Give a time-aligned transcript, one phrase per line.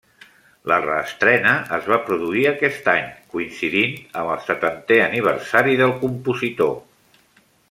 [0.69, 6.75] La reestrena es va produir aquest any, coincidint amb el setantè aniversari del compositor.